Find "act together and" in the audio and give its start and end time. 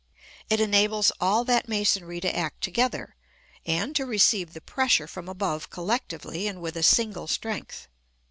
2.35-3.95